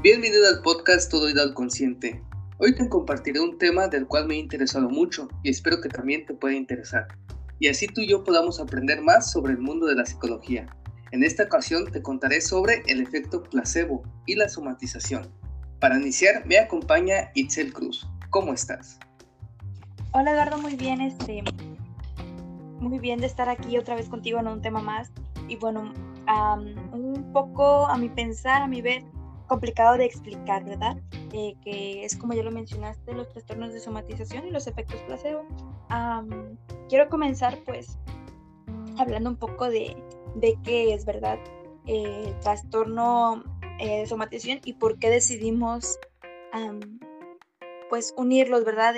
Bienvenido 0.00 0.46
al 0.46 0.62
podcast 0.62 1.10
Todo 1.10 1.24
Oído 1.24 1.42
al 1.42 1.54
Consciente. 1.54 2.22
Hoy 2.58 2.72
te 2.72 2.88
compartiré 2.88 3.40
un 3.40 3.58
tema 3.58 3.88
del 3.88 4.06
cual 4.06 4.28
me 4.28 4.34
he 4.34 4.38
interesado 4.38 4.88
mucho 4.88 5.26
y 5.42 5.50
espero 5.50 5.80
que 5.80 5.88
también 5.88 6.24
te 6.24 6.34
pueda 6.34 6.54
interesar. 6.54 7.08
Y 7.58 7.66
así 7.66 7.88
tú 7.88 8.02
y 8.02 8.06
yo 8.06 8.22
podamos 8.22 8.60
aprender 8.60 9.02
más 9.02 9.32
sobre 9.32 9.54
el 9.54 9.58
mundo 9.58 9.86
de 9.86 9.96
la 9.96 10.06
psicología. 10.06 10.66
En 11.10 11.24
esta 11.24 11.42
ocasión 11.42 11.90
te 11.90 12.00
contaré 12.00 12.40
sobre 12.40 12.84
el 12.86 13.00
efecto 13.00 13.42
placebo 13.42 14.04
y 14.24 14.36
la 14.36 14.48
somatización. 14.48 15.34
Para 15.80 15.98
iniciar 15.98 16.46
me 16.46 16.58
acompaña 16.58 17.32
Itzel 17.34 17.72
Cruz. 17.72 18.08
¿Cómo 18.30 18.52
estás? 18.52 19.00
Hola 20.12 20.30
Eduardo, 20.30 20.58
muy 20.58 20.76
bien, 20.76 21.00
este, 21.00 21.42
muy 22.78 23.00
bien 23.00 23.18
de 23.18 23.26
estar 23.26 23.48
aquí 23.48 23.76
otra 23.78 23.96
vez 23.96 24.08
contigo 24.08 24.38
en 24.38 24.46
un 24.46 24.62
tema 24.62 24.80
más. 24.80 25.10
Y 25.48 25.56
bueno, 25.56 25.92
un 26.92 27.32
poco 27.32 27.88
a 27.88 27.98
mi 27.98 28.08
pensar, 28.08 28.62
a 28.62 28.68
mi 28.68 28.80
ver, 28.80 29.02
complicado 29.48 29.96
de 29.96 30.04
explicar, 30.04 30.64
¿verdad? 30.64 30.96
Eh, 31.32 31.56
que 31.62 32.04
es 32.04 32.16
como 32.16 32.34
ya 32.34 32.42
lo 32.42 32.50
mencionaste, 32.50 33.12
los 33.12 33.28
trastornos 33.30 33.72
de 33.72 33.80
somatización 33.80 34.46
y 34.46 34.50
los 34.50 34.66
efectos 34.66 35.00
placebo. 35.02 35.44
quiero 36.88 37.08
comenzar 37.08 37.58
pues 37.64 37.98
hablando 38.98 39.30
un 39.30 39.36
poco 39.36 39.68
de, 39.68 39.96
de 40.36 40.56
qué 40.62 40.94
es, 40.94 41.04
¿verdad? 41.04 41.38
el 41.86 42.38
trastorno 42.40 43.42
eh, 43.78 44.00
de 44.00 44.06
somatización 44.06 44.60
y 44.64 44.74
por 44.74 44.98
qué 44.98 45.08
decidimos 45.10 45.98
pues 47.88 48.12
unirlos, 48.16 48.64
¿verdad? 48.64 48.94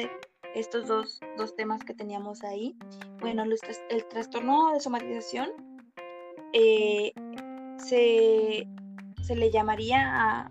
estos 0.55 0.89
dos, 0.89 1.21
dos, 1.37 1.55
temas 1.55 1.85
que 1.85 1.95
teníamos 1.95 2.43
ahí. 2.43 2.77
Bueno, 3.21 3.45
el 3.45 4.05
trastorno 4.09 4.73
de 4.73 4.81
somatización 4.81 5.51
eh, 6.53 7.13
se, 7.77 8.67
se, 9.23 9.37
le 9.37 9.51
llamaría 9.51 10.01
a 10.03 10.51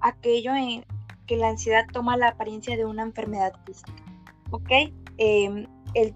aquello 0.00 0.54
en 0.54 0.84
que 1.26 1.36
la 1.36 1.48
ansiedad 1.48 1.86
toma 1.92 2.16
la 2.16 2.28
apariencia 2.28 2.76
de 2.76 2.84
una 2.84 3.02
enfermedad 3.02 3.52
física. 3.64 4.02
¿Ok? 4.50 4.70
Em, 5.16 5.66
el, 5.94 6.14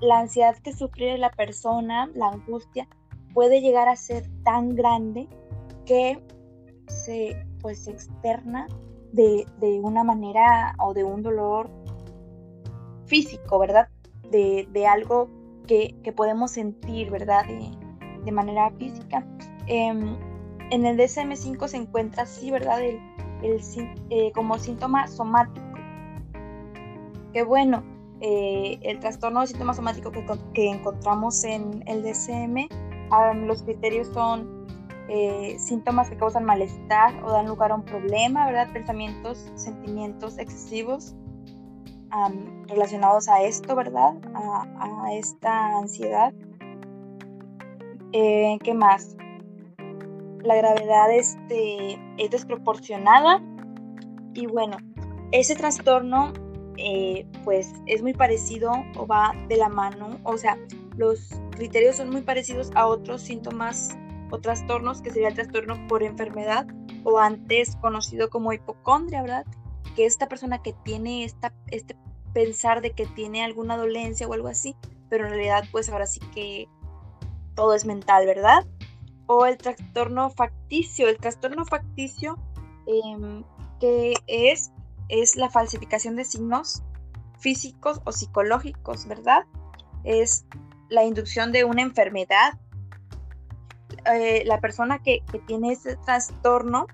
la 0.00 0.20
ansiedad 0.20 0.56
que 0.58 0.72
sufre 0.72 1.16
la 1.18 1.30
persona, 1.30 2.10
la 2.14 2.28
angustia, 2.28 2.88
puede 3.32 3.60
llegar 3.60 3.88
a 3.88 3.96
ser 3.96 4.28
tan 4.44 4.74
grande 4.74 5.28
que 5.86 6.22
se 6.86 7.46
pues 7.60 7.86
externa 7.86 8.66
de, 9.12 9.46
de, 9.60 9.80
una 9.80 10.04
manera 10.04 10.74
o 10.78 10.92
de 10.94 11.04
un 11.04 11.22
dolor 11.22 11.70
físico, 13.06 13.58
¿verdad? 13.58 13.88
De, 14.30 14.68
de 14.72 14.86
algo 14.86 15.28
que, 15.66 15.94
que, 16.02 16.12
podemos 16.12 16.50
sentir, 16.50 17.10
¿verdad? 17.10 17.46
De, 17.46 17.70
de 18.24 18.32
manera 18.32 18.70
física. 18.72 19.24
Em, 19.66 20.16
en 20.72 20.86
el 20.86 20.96
DSM5 20.96 21.68
se 21.68 21.76
encuentra 21.76 22.22
así, 22.22 22.50
¿verdad? 22.50 22.80
El, 22.82 22.98
eh, 24.08 24.32
como 24.34 24.58
síntoma 24.58 25.06
somático. 25.06 25.66
Que 27.34 27.42
bueno, 27.42 27.82
eh, 28.20 28.78
el 28.82 28.98
trastorno 28.98 29.42
de 29.42 29.48
síntoma 29.48 29.74
somático 29.74 30.10
que, 30.54 30.70
encontramos 30.70 31.44
en 31.44 31.84
el 31.86 32.02
DSM, 32.02 32.68
los 33.46 33.62
criterios 33.64 34.08
son 34.08 34.66
eh, 35.08 35.56
síntomas 35.58 36.08
que 36.08 36.16
causan 36.16 36.44
malestar 36.44 37.22
o 37.22 37.30
dan 37.30 37.48
lugar 37.48 37.72
a 37.72 37.74
un 37.74 37.84
problema, 37.84 38.46
¿verdad? 38.46 38.72
Pensamientos, 38.72 39.52
sentimientos 39.54 40.38
excesivos 40.38 41.14
relacionados 42.66 43.28
a 43.28 43.42
esto, 43.42 43.74
¿verdad? 43.74 44.14
A, 44.34 45.04
a 45.04 45.14
esta 45.14 45.78
ansiedad. 45.78 46.32
¿Qué 48.12 48.74
más? 48.74 49.16
La 50.44 50.56
gravedad 50.56 51.10
este, 51.12 51.98
es 52.18 52.30
desproporcionada 52.30 53.42
y 54.34 54.46
bueno, 54.46 54.76
ese 55.30 55.54
trastorno 55.54 56.32
eh, 56.76 57.26
pues 57.44 57.72
es 57.86 58.02
muy 58.02 58.14
parecido 58.14 58.72
o 58.96 59.06
va 59.06 59.34
de 59.48 59.56
la 59.56 59.68
mano, 59.68 60.18
o 60.24 60.36
sea, 60.36 60.58
los 60.96 61.30
criterios 61.52 61.96
son 61.96 62.10
muy 62.10 62.22
parecidos 62.22 62.70
a 62.74 62.86
otros 62.86 63.22
síntomas 63.22 63.96
o 64.30 64.38
trastornos 64.38 65.02
que 65.02 65.10
sería 65.10 65.28
el 65.28 65.34
trastorno 65.34 65.86
por 65.86 66.02
enfermedad 66.02 66.66
o 67.04 67.18
antes 67.18 67.76
conocido 67.76 68.30
como 68.30 68.52
hipocondria, 68.52 69.22
¿verdad? 69.22 69.46
Que 69.94 70.06
esta 70.06 70.28
persona 70.28 70.62
que 70.62 70.72
tiene 70.84 71.24
esta, 71.24 71.52
este 71.70 71.96
pensar 72.32 72.80
de 72.80 72.92
que 72.92 73.06
tiene 73.06 73.44
alguna 73.44 73.76
dolencia 73.76 74.26
o 74.26 74.32
algo 74.32 74.48
así, 74.48 74.74
pero 75.10 75.24
en 75.24 75.32
realidad 75.32 75.64
pues 75.70 75.90
ahora 75.90 76.06
sí 76.06 76.20
que 76.34 76.68
todo 77.54 77.74
es 77.74 77.84
mental, 77.84 78.26
¿verdad? 78.26 78.64
O 79.34 79.46
el 79.46 79.56
trastorno 79.56 80.30
facticio. 80.30 81.08
El 81.08 81.18
trastorno 81.18 81.64
facticio, 81.64 82.38
em, 82.86 83.44
que 83.80 84.14
es, 84.26 84.72
es 85.08 85.36
la 85.36 85.50
falsificación 85.50 86.16
de 86.16 86.24
signos 86.24 86.82
físicos 87.38 88.00
o 88.04 88.12
psicológicos, 88.12 89.06
¿verdad? 89.06 89.44
Es 90.04 90.46
la 90.88 91.04
inducción 91.04 91.52
de 91.52 91.64
una 91.64 91.82
enfermedad. 91.82 92.58
Eh, 94.12 94.42
la 94.46 94.60
persona 94.60 95.02
que, 95.02 95.22
tiene 95.46 95.72
este 95.72 95.96
trastorno 95.96 96.86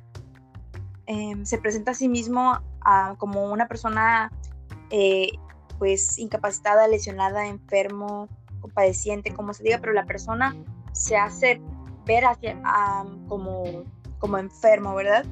em, 1.06 1.44
se 1.44 1.58
presenta 1.58 1.92
a 1.92 1.94
sí 1.94 2.08
mismo 2.08 2.60
como 3.18 3.52
una 3.52 3.68
persona 3.68 4.32
eh, 4.90 5.28
pues 5.78 6.18
incapacitada, 6.18 6.88
lesionada, 6.88 7.46
enfermo, 7.46 8.28
padeciente, 8.74 9.34
como 9.34 9.52
se 9.54 9.62
diga, 9.62 9.78
pero 9.78 9.92
la 9.92 10.06
persona 10.06 10.56
se 10.92 11.16
hace 11.16 11.60
ver 12.08 12.24
hacia, 12.24 12.60
como, 13.28 13.84
como 14.18 14.38
enfermo, 14.38 14.94
¿verdad? 14.94 15.24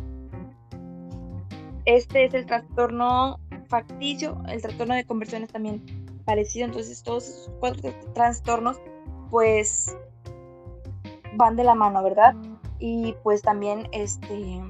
Este 1.87 2.27
es 2.27 2.35
el 2.35 2.47
trastorno 2.47 3.41
facticio, 3.69 4.41
el 4.49 4.61
trastorno 4.61 4.95
de 4.95 5.05
conversión 5.05 5.43
es 5.43 5.51
también 5.51 5.83
parecido, 6.25 6.67
entonces 6.67 7.03
todos 7.03 7.29
esos 7.29 7.51
cuatro 7.59 7.93
trastornos 8.15 8.81
pues 9.31 9.97
van 11.35 11.57
de 11.57 11.65
la 11.65 11.75
mano, 11.75 12.03
¿verdad? 12.03 12.35
Y 12.79 13.15
pues 13.23 13.43
también 13.43 13.89
este 13.93 14.61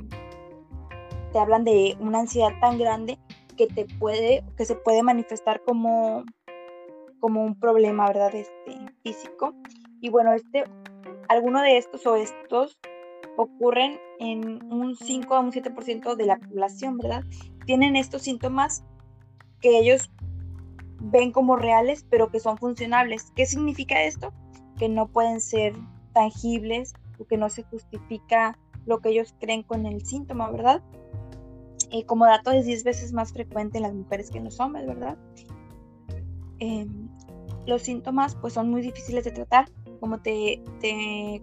te 1.32 1.38
hablan 1.38 1.64
de 1.64 1.96
una 1.98 2.20
ansiedad 2.20 2.52
tan 2.60 2.78
grande 2.78 3.18
que 3.56 3.66
te 3.66 3.86
puede 3.98 4.44
que 4.56 4.64
se 4.64 4.76
puede 4.76 5.02
manifestar 5.02 5.60
como 5.64 6.24
como 7.18 7.42
un 7.42 7.58
problema, 7.58 8.06
¿verdad? 8.06 8.34
Este 8.34 8.76
físico. 9.02 9.54
Y 10.00 10.10
bueno, 10.10 10.32
este 10.32 10.64
Algunos 11.28 11.62
de 11.62 11.78
estos 11.78 12.06
o 12.06 12.16
estos 12.16 12.78
ocurren 13.36 13.98
en 14.18 14.72
un 14.72 14.96
5 14.96 15.34
a 15.34 15.40
un 15.40 15.52
7% 15.52 16.16
de 16.16 16.26
la 16.26 16.38
población, 16.38 16.98
¿verdad? 16.98 17.24
Tienen 17.66 17.96
estos 17.96 18.22
síntomas 18.22 18.84
que 19.60 19.78
ellos 19.78 20.10
ven 21.00 21.32
como 21.32 21.56
reales, 21.56 22.06
pero 22.08 22.30
que 22.30 22.40
son 22.40 22.58
funcionables. 22.58 23.32
¿Qué 23.34 23.46
significa 23.46 24.02
esto? 24.02 24.32
Que 24.78 24.88
no 24.88 25.08
pueden 25.08 25.40
ser 25.40 25.74
tangibles 26.12 26.94
o 27.18 27.26
que 27.26 27.36
no 27.36 27.50
se 27.50 27.62
justifica 27.64 28.58
lo 28.86 29.00
que 29.00 29.10
ellos 29.10 29.34
creen 29.40 29.62
con 29.62 29.84
el 29.86 30.04
síntoma, 30.06 30.50
¿verdad? 30.50 30.82
Eh, 31.90 32.04
como 32.04 32.26
dato 32.26 32.50
es 32.52 32.66
10 32.66 32.84
veces 32.84 33.12
más 33.12 33.32
frecuente 33.32 33.78
en 33.78 33.82
las 33.82 33.94
mujeres 33.94 34.30
que 34.30 34.38
en 34.38 34.44
los 34.44 34.58
hombres, 34.60 34.86
¿verdad? 34.86 35.16
Em, 36.58 37.08
los 37.66 37.82
síntomas 37.82 38.34
pues 38.36 38.54
son 38.54 38.70
muy 38.70 38.80
difíciles 38.80 39.24
de 39.24 39.30
tratar 39.30 39.68
como 39.98 40.18
te, 40.18 40.62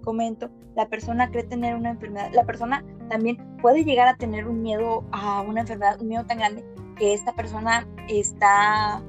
comento, 0.04 0.50
la 0.76 0.88
persona 0.88 1.30
cree 1.30 1.44
tener 1.44 1.76
una 1.76 1.92
enfermedad, 1.92 2.32
la 2.34 2.46
persona 2.46 2.84
también 3.10 3.38
puede 3.62 3.84
llegar 3.84 4.08
a 4.08 4.16
tener 4.16 4.48
un 4.48 4.62
miedo 4.62 5.04
a 5.12 5.42
una 5.42 5.62
enfermedad, 5.62 6.02
un 6.02 6.08
miedo 6.08 6.26
tan 6.26 6.40
grande 6.40 6.66
que 6.98 7.14
esta 7.14 7.34
persona 7.34 7.88
está 8.08 9.02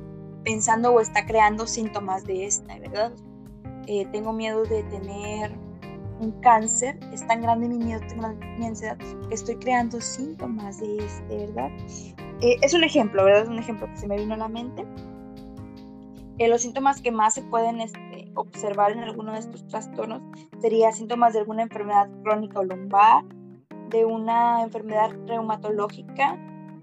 pensando 0.45 0.93
o 0.93 1.01
está 1.01 1.27
creando 1.27 1.67
síntomas 1.67 2.25
de 2.25 2.47
esta, 2.47 2.79
¿verdad? 2.79 3.13
Eh, 3.87 4.07
tengo 4.13 4.33
miedo 4.33 4.65
de 4.65 4.83
tener 4.85 5.53
un 6.21 6.33
cáncer, 6.41 6.99
es 7.13 7.27
tan 7.27 7.43
grande 7.43 7.69
mi 7.69 7.79
miedo, 7.79 8.01
mi 8.59 8.67
ansiedad, 8.67 8.99
estoy 9.31 9.57
creando 9.57 10.01
síntomas 10.01 10.81
de 10.81 10.99
este, 10.99 11.47
¿verdad? 11.47 11.71
Eh, 12.41 12.57
es 12.63 12.75
un 12.75 12.85
ejemplo, 12.85 13.25
¿verdad? 13.25 13.45
Es 13.45 13.49
un 13.49 13.59
ejemplo 13.59 13.87
que 13.89 13.97
se 13.97 14.07
me 14.07 14.17
vino 14.17 14.35
a 14.35 14.39
la 14.39 14.49
mente. 14.49 14.85
Eh, 16.39 16.49
los 16.49 16.63
síntomas 16.63 17.01
que 17.01 17.13
más 17.13 17.35
se 17.35 17.43
pueden 17.43 17.81
este, 17.81 18.33
observar 18.35 18.91
en 18.91 19.01
alguno 19.01 19.33
de 19.33 19.39
estos 19.39 19.67
trastornos 19.69 20.21
sería 20.61 20.91
síntomas 20.91 21.33
de 21.33 21.41
alguna 21.41 21.63
enfermedad 21.63 22.09
crónica 22.23 22.59
o 22.59 22.65
lumbar, 22.65 23.25
de 23.91 24.05
una 24.05 24.63
enfermedad 24.63 25.11
reumatológica, 25.27 26.37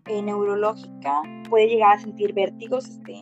eh, 0.05 0.21
neurológica, 0.21 1.21
puede 1.49 1.67
llegar 1.67 1.97
a 1.97 1.99
sentir 1.99 2.33
vértigos 2.33 2.87
este, 2.87 3.21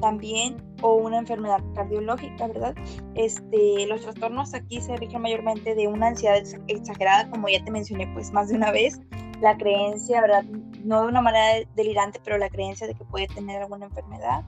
también, 0.00 0.56
o 0.82 0.96
una 0.96 1.18
enfermedad 1.18 1.60
cardiológica, 1.74 2.46
¿verdad? 2.46 2.74
Este, 3.14 3.86
los 3.86 4.02
trastornos 4.02 4.54
aquí 4.54 4.80
se 4.80 4.96
rigen 4.96 5.22
mayormente 5.22 5.74
de 5.74 5.88
una 5.88 6.08
ansiedad 6.08 6.42
exagerada, 6.68 7.30
como 7.30 7.48
ya 7.48 7.64
te 7.64 7.70
mencioné 7.70 8.06
pues 8.14 8.32
más 8.32 8.48
de 8.48 8.56
una 8.56 8.70
vez, 8.70 9.00
la 9.40 9.56
creencia, 9.56 10.20
¿verdad? 10.20 10.44
No 10.84 11.02
de 11.02 11.08
una 11.08 11.22
manera 11.22 11.66
delirante, 11.74 12.20
pero 12.22 12.38
la 12.38 12.48
creencia 12.48 12.86
de 12.86 12.94
que 12.94 13.04
puede 13.04 13.26
tener 13.28 13.62
alguna 13.62 13.86
enfermedad 13.86 14.44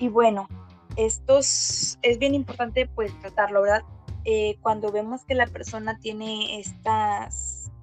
y 0.00 0.08
bueno, 0.08 0.48
esto 0.96 1.38
es, 1.38 1.98
bien 2.18 2.34
importante 2.34 2.88
pues 2.88 3.16
tratarlo, 3.20 3.62
¿verdad? 3.62 3.84
eh, 4.24 4.58
cuando 4.60 4.92
vemos 4.92 5.24
que 5.24 5.34
la 5.34 5.46
persona 5.46 5.98
tiene 5.98 6.60
esta 6.60 7.28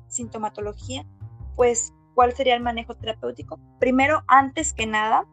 sintomatología, 0.07 1.05
pues, 1.55 1.93
¿cuál 2.13 2.33
sería 2.33 2.55
el 2.55 2.61
manejo 2.61 2.95
terapéutico? 2.95 3.59
Primero, 3.79 4.23
antes 4.27 4.73
que 4.73 4.85
nada, 4.85 5.25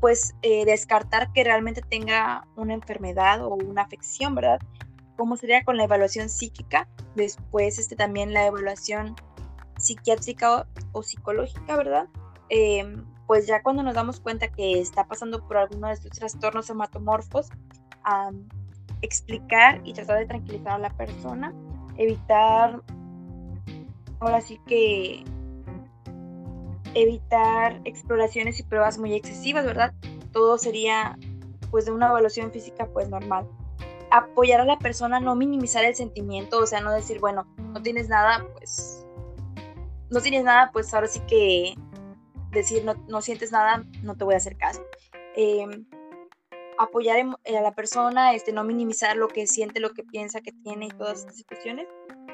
pues 0.00 0.34
eh, 0.42 0.64
descartar 0.64 1.32
que 1.32 1.44
realmente 1.44 1.80
tenga 1.80 2.46
una 2.56 2.74
enfermedad 2.74 3.44
o 3.44 3.54
una 3.54 3.82
afección, 3.82 4.34
¿verdad? 4.34 4.58
¿Cómo 5.16 5.36
sería 5.36 5.62
con 5.64 5.76
la 5.76 5.84
evaluación 5.84 6.28
psíquica? 6.28 6.88
Después, 7.14 7.78
este, 7.78 7.94
también 7.94 8.32
la 8.32 8.46
evaluación 8.46 9.14
psiquiátrica 9.78 10.66
o, 10.92 11.02
psicológica, 11.02 11.76
¿verdad? 11.76 12.08
Em, 12.48 13.04
pues 13.32 13.46
ya 13.46 13.62
cuando 13.62 13.82
nos 13.82 13.94
damos 13.94 14.20
cuenta 14.20 14.48
que 14.48 14.78
está 14.78 15.06
pasando 15.06 15.42
por 15.48 15.56
alguno 15.56 15.86
de 15.86 15.94
estos 15.94 16.10
trastornos 16.10 16.68
hematomorfos, 16.68 17.48
explicar 19.00 19.80
y 19.84 19.94
tratar 19.94 20.18
de 20.18 20.26
tranquilizar 20.26 20.72
a 20.72 20.78
la 20.78 20.90
persona, 20.90 21.54
evitar, 21.96 22.82
ahora 24.20 24.42
sí 24.42 24.60
que 24.66 25.24
evitar 26.92 27.80
exploraciones 27.86 28.60
y 28.60 28.64
pruebas 28.64 28.98
muy 28.98 29.14
excesivas, 29.14 29.64
¿verdad? 29.64 29.94
Todo 30.30 30.58
sería 30.58 31.18
pues 31.70 31.86
de 31.86 31.92
una 31.92 32.08
evaluación 32.08 32.52
física 32.52 32.86
pues 32.92 33.08
normal. 33.08 33.48
Apoyar 34.10 34.60
a 34.60 34.66
la 34.66 34.78
persona, 34.78 35.20
no 35.20 35.34
minimizar 35.36 35.86
el 35.86 35.94
sentimiento, 35.94 36.58
o 36.58 36.66
sea, 36.66 36.82
no 36.82 36.92
decir, 36.92 37.18
bueno, 37.18 37.46
no 37.56 37.80
tienes 37.80 38.10
nada, 38.10 38.46
pues 38.58 39.06
no 40.10 40.20
tienes 40.20 40.44
nada, 40.44 40.68
pues 40.70 40.92
ahora 40.92 41.06
sí 41.06 41.20
que 41.20 41.74
decir 42.52 42.84
no, 42.84 42.94
no 43.08 43.22
sientes 43.22 43.52
nada, 43.52 43.84
no 44.02 44.16
te 44.16 44.24
voy 44.24 44.34
a 44.34 44.38
hacer 44.38 44.56
caso. 44.56 44.84
Em, 45.34 45.86
apoyar 46.78 47.18
a 47.20 47.60
la 47.60 47.72
persona, 47.72 48.34
este, 48.34 48.52
no 48.52 48.64
minimizar 48.64 49.16
lo 49.16 49.28
que 49.28 49.46
siente, 49.46 49.80
lo 49.80 49.90
que 49.90 50.02
piensa, 50.04 50.40
que 50.40 50.52
tiene 50.52 50.86
y 50.86 50.90
todas 50.90 51.20
estas 51.20 51.36
situaciones. 51.36 51.86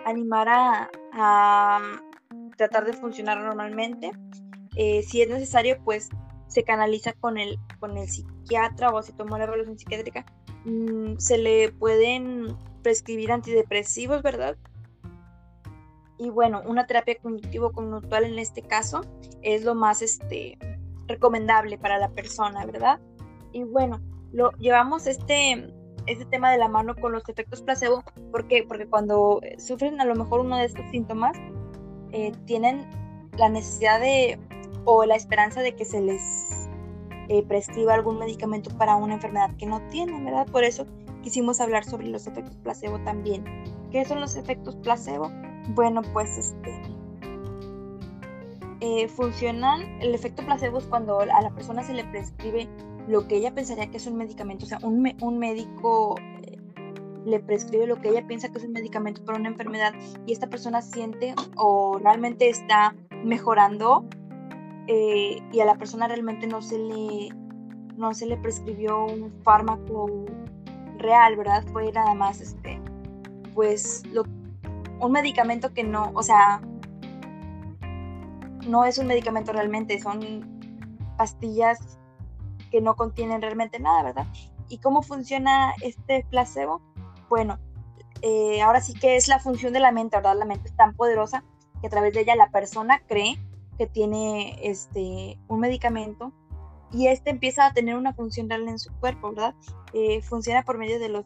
Animar 0.04 0.48
a, 0.48 0.90
a 1.12 2.00
tratar 2.56 2.84
de 2.84 2.92
funcionar 2.92 3.40
normalmente 3.40 4.10
eh, 4.78 5.02
si 5.02 5.20
es 5.20 5.28
necesario, 5.28 5.76
pues 5.84 6.08
se 6.46 6.62
canaliza 6.62 7.12
con 7.12 7.36
el, 7.36 7.58
con 7.80 7.98
el 7.98 8.08
psiquiatra 8.08 8.90
o 8.90 9.02
si 9.02 9.12
tomó 9.12 9.36
la 9.36 9.44
evaluación 9.44 9.76
psiquiátrica, 9.76 10.24
mm, 10.64 11.18
se 11.18 11.36
le 11.36 11.72
pueden 11.72 12.56
prescribir 12.82 13.32
antidepresivos, 13.32 14.22
¿verdad? 14.22 14.56
Y 16.18 16.30
bueno, 16.30 16.62
una 16.66 16.86
terapia 16.86 17.16
cognitivo-conductual 17.22 18.24
en 18.24 18.38
este 18.38 18.62
caso 18.62 19.02
es 19.42 19.64
lo 19.64 19.74
más 19.74 20.02
este, 20.02 20.58
recomendable 21.06 21.78
para 21.78 21.98
la 21.98 22.10
persona, 22.10 22.66
¿verdad? 22.66 23.00
Y 23.52 23.62
bueno, 23.64 24.00
lo, 24.32 24.50
llevamos 24.58 25.06
este, 25.06 25.72
este 26.06 26.24
tema 26.26 26.50
de 26.50 26.58
la 26.58 26.68
mano 26.68 26.94
con 26.96 27.12
los 27.12 27.28
efectos 27.28 27.62
placebo. 27.62 28.02
¿Por 28.32 28.48
qué? 28.48 28.64
Porque 28.66 28.86
cuando 28.86 29.40
sufren 29.58 30.00
a 30.00 30.04
lo 30.04 30.16
mejor 30.16 30.40
uno 30.40 30.56
de 30.56 30.64
estos 30.64 30.84
síntomas, 30.90 31.36
eh, 32.12 32.32
tienen 32.46 32.88
la 33.36 33.48
necesidad 33.48 34.00
de 34.00 34.38
o 34.84 35.04
la 35.04 35.16
esperanza 35.16 35.60
de 35.60 35.74
que 35.76 35.84
se 35.84 36.00
les 36.00 36.68
eh, 37.28 37.42
prescriba 37.46 37.94
algún 37.94 38.18
medicamento 38.18 38.70
para 38.76 38.96
una 38.96 39.14
enfermedad 39.14 39.54
que 39.56 39.66
no 39.66 39.80
tienen, 39.88 40.24
¿verdad? 40.24 40.46
Por 40.46 40.64
eso 40.64 40.86
quisimos 41.22 41.60
hablar 41.60 41.84
sobre 41.84 42.08
los 42.08 42.26
efectos 42.26 42.56
placebo 42.56 42.98
también. 43.00 43.44
¿Qué 43.90 44.04
son 44.04 44.20
los 44.20 44.36
efectos 44.36 44.76
placebo? 44.76 45.30
Bueno, 45.68 46.02
pues 46.12 46.38
este 46.38 46.80
eh, 48.80 49.08
funcionan, 49.08 49.82
el 50.00 50.14
efecto 50.14 50.44
placebo 50.44 50.78
es 50.78 50.86
cuando 50.86 51.20
a 51.20 51.26
la 51.26 51.50
persona 51.50 51.82
se 51.82 51.94
le 51.94 52.04
prescribe 52.04 52.68
lo 53.08 53.26
que 53.26 53.36
ella 53.36 53.54
pensaría 53.54 53.90
que 53.90 53.96
es 53.96 54.06
un 54.06 54.16
medicamento, 54.16 54.66
o 54.66 54.68
sea, 54.68 54.78
un, 54.82 55.14
un 55.20 55.38
médico 55.38 56.14
eh, 56.42 56.58
le 57.24 57.40
prescribe 57.40 57.86
lo 57.86 58.00
que 58.00 58.10
ella 58.10 58.26
piensa 58.26 58.50
que 58.50 58.58
es 58.58 58.64
un 58.64 58.72
medicamento 58.72 59.24
para 59.24 59.38
una 59.38 59.48
enfermedad 59.48 59.92
y 60.26 60.32
esta 60.32 60.48
persona 60.48 60.80
siente 60.80 61.34
o 61.56 61.98
realmente 61.98 62.48
está 62.48 62.94
mejorando 63.24 64.04
eh, 64.86 65.42
y 65.52 65.60
a 65.60 65.64
la 65.64 65.76
persona 65.76 66.06
realmente 66.06 66.46
no 66.46 66.62
se 66.62 66.78
le 66.78 67.28
no 67.96 68.14
se 68.14 68.26
le 68.26 68.36
prescribió 68.36 69.04
un 69.06 69.32
fármaco 69.42 70.24
real, 70.98 71.36
¿verdad? 71.36 71.64
Fue 71.72 71.90
nada 71.90 72.14
más 72.14 72.40
este 72.40 72.80
pues 73.54 74.06
lo, 74.12 74.22
un 75.00 75.12
medicamento 75.12 75.72
que 75.72 75.84
no, 75.84 76.10
o 76.14 76.22
sea, 76.22 76.60
no 78.66 78.84
es 78.84 78.98
un 78.98 79.06
medicamento 79.06 79.52
realmente, 79.52 79.98
son 80.00 80.60
pastillas 81.16 81.98
que 82.70 82.80
no 82.80 82.96
contienen 82.96 83.40
realmente 83.40 83.78
nada, 83.80 84.02
¿verdad? 84.02 84.26
¿Y 84.68 84.78
cómo 84.78 85.02
funciona 85.02 85.72
este 85.82 86.26
placebo? 86.30 86.82
Bueno, 87.28 87.58
eh, 88.22 88.60
ahora 88.62 88.80
sí 88.80 88.94
que 88.94 89.16
es 89.16 89.28
la 89.28 89.38
función 89.38 89.72
de 89.72 89.80
la 89.80 89.92
mente, 89.92 90.16
¿verdad? 90.16 90.36
La 90.36 90.44
mente 90.44 90.68
es 90.68 90.76
tan 90.76 90.94
poderosa 90.94 91.44
que 91.80 91.86
a 91.86 91.90
través 91.90 92.12
de 92.12 92.20
ella 92.20 92.36
la 92.36 92.50
persona 92.50 93.00
cree 93.06 93.38
que 93.78 93.86
tiene 93.86 94.58
este, 94.62 95.38
un 95.48 95.60
medicamento 95.60 96.32
y 96.92 97.06
este 97.06 97.30
empieza 97.30 97.66
a 97.66 97.72
tener 97.72 97.96
una 97.96 98.14
función 98.14 98.48
real 98.48 98.66
en 98.68 98.78
su 98.78 98.92
cuerpo, 98.94 99.30
¿verdad? 99.30 99.54
Eh, 99.92 100.20
funciona 100.22 100.64
por 100.64 100.78
medio 100.78 100.98
de 100.98 101.08
los 101.08 101.24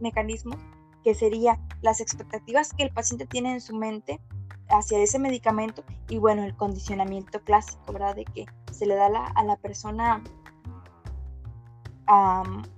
mecanismos 0.00 0.56
que 1.04 1.14
sería 1.14 1.60
las 1.82 2.00
expectativas 2.00 2.72
que 2.72 2.82
el 2.82 2.90
paciente 2.90 3.26
tiene 3.26 3.52
en 3.52 3.60
su 3.60 3.76
mente 3.76 4.20
hacia 4.68 4.98
ese 4.98 5.18
medicamento 5.18 5.84
y 6.08 6.16
bueno, 6.16 6.42
el 6.42 6.56
condicionamiento 6.56 7.40
clásico, 7.42 7.92
¿verdad? 7.92 8.16
De 8.16 8.24
que 8.24 8.46
se 8.72 8.86
le 8.86 8.94
da 8.94 9.06
a 9.06 9.44
la 9.44 9.56
persona 9.56 10.22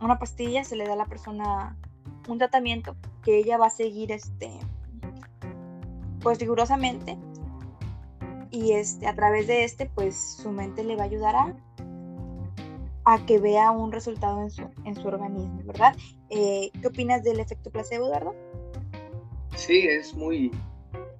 una 0.00 0.18
pastilla, 0.18 0.64
se 0.64 0.76
le 0.76 0.86
da 0.86 0.92
a 0.92 0.96
la 0.96 1.06
persona 1.06 1.76
un 2.28 2.38
tratamiento 2.38 2.96
que 3.22 3.38
ella 3.38 3.56
va 3.56 3.66
a 3.66 3.70
seguir 3.70 4.12
este 4.12 4.50
pues 6.20 6.38
rigurosamente 6.38 7.16
y 8.50 8.72
este, 8.72 9.06
a 9.06 9.14
través 9.14 9.46
de 9.46 9.64
este, 9.64 9.86
pues 9.86 10.38
su 10.42 10.50
mente 10.50 10.82
le 10.82 10.96
va 10.96 11.02
a 11.02 11.06
ayudar 11.06 11.36
a, 11.36 11.54
que 13.26 13.38
vea 13.38 13.70
un 13.70 13.92
resultado 13.92 14.42
en 14.42 14.50
su, 14.50 14.68
en 14.84 14.94
su 14.96 15.06
organismo, 15.06 15.62
¿verdad? 15.64 15.94
Eh, 16.30 16.70
¿Qué 16.80 16.88
opinas 16.88 17.22
del 17.22 17.38
efecto 17.38 17.70
placebo, 17.70 18.06
Eduardo? 18.06 18.34
Sí, 19.54 19.86
es 19.86 20.14
muy 20.14 20.50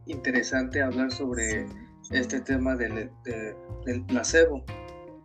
interesante 0.07 0.83
hablar 0.83 1.13
sobre 1.13 1.67
este 2.11 2.41
tema 2.41 2.75
del, 2.75 3.11
del 3.85 4.05
placebo, 4.07 4.65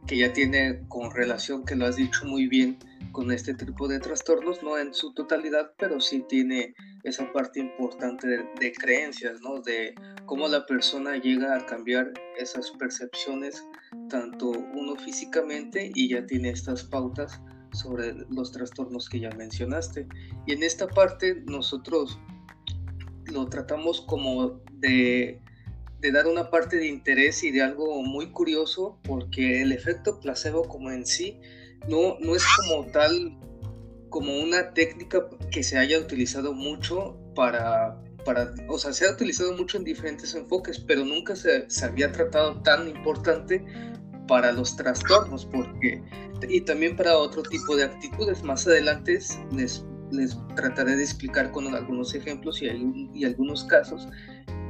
que 0.05 0.17
ya 0.17 0.33
tiene 0.33 0.81
con 0.87 1.11
relación, 1.11 1.65
que 1.65 1.75
lo 1.75 1.87
has 1.87 1.95
dicho 1.95 2.25
muy 2.25 2.47
bien, 2.47 2.77
con 3.11 3.31
este 3.31 3.53
tipo 3.53 3.87
de 3.87 3.99
trastornos, 3.99 4.63
no 4.63 4.77
en 4.77 4.93
su 4.93 5.13
totalidad, 5.13 5.73
pero 5.77 5.99
sí 5.99 6.23
tiene 6.27 6.73
esa 7.03 7.31
parte 7.33 7.59
importante 7.59 8.27
de, 8.27 8.71
creencias, 8.73 9.41
¿no? 9.41 9.61
De 9.61 9.95
cómo 10.25 10.47
la 10.47 10.65
persona 10.65 11.17
llega 11.17 11.55
a 11.55 11.65
cambiar 11.65 12.13
esas 12.37 12.71
percepciones, 12.71 13.65
tanto 14.09 14.49
uno 14.49 14.95
físicamente 14.95 15.91
y 15.93 16.09
ya 16.09 16.25
tiene 16.25 16.49
estas 16.49 16.83
pautas 16.83 17.41
sobre 17.73 18.13
los 18.29 18.51
trastornos 18.51 19.09
que 19.09 19.19
ya 19.19 19.29
mencionaste. 19.31 20.07
Y 20.45 20.53
en 20.53 20.63
esta 20.63 20.87
parte 20.87 21.41
nosotros 21.45 22.19
lo 23.25 23.47
tratamos 23.47 24.01
como 24.01 24.61
de, 24.73 25.39
de 25.99 26.11
dar 26.11 26.27
una 26.27 26.49
parte 26.49 26.77
de 26.77 26.87
interés 26.87 27.43
y 27.43 27.51
de 27.51 27.61
algo 27.61 28.03
muy 28.03 28.31
curioso, 28.31 28.99
porque 29.03 29.61
el 29.61 29.71
efecto 29.71 30.19
placebo 30.19 30.67
como 30.67 30.91
en 30.91 31.05
sí 31.05 31.39
no, 31.87 32.17
no 32.19 32.35
es 32.35 32.43
como 32.57 32.85
tal, 32.91 33.37
como 34.09 34.37
una 34.39 34.73
técnica 34.73 35.27
que 35.51 35.63
se 35.63 35.77
haya 35.77 35.99
utilizado 35.99 36.53
mucho 36.53 37.17
para, 37.35 37.97
para 38.25 38.53
o 38.67 38.77
sea, 38.77 38.93
se 38.93 39.07
ha 39.07 39.11
utilizado 39.11 39.53
mucho 39.53 39.77
en 39.77 39.83
diferentes 39.83 40.35
enfoques, 40.35 40.79
pero 40.79 41.05
nunca 41.05 41.35
se, 41.35 41.69
se 41.69 41.85
había 41.85 42.11
tratado 42.11 42.61
tan 42.61 42.87
importante 42.87 43.63
para 44.27 44.51
los 44.51 44.75
trastornos, 44.75 45.45
porque, 45.45 46.01
y 46.47 46.61
también 46.61 46.95
para 46.95 47.17
otro 47.17 47.41
tipo 47.43 47.75
de 47.75 47.85
actitudes. 47.85 48.43
Más 48.43 48.65
adelante 48.67 49.19
les, 49.51 49.85
les 50.11 50.37
trataré 50.55 50.95
de 50.95 51.03
explicar 51.03 51.51
con 51.51 51.73
algunos 51.73 52.13
ejemplos 52.13 52.61
y, 52.61 53.25
algunos 53.25 53.63
casos 53.65 54.07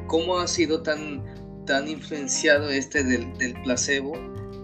cómo 0.08 0.40
ha 0.40 0.48
sido 0.48 0.82
tan, 0.82 1.24
tan 1.66 1.88
influenciado 1.88 2.70
este 2.70 3.04
del 3.04 3.54
placebo 3.64 4.14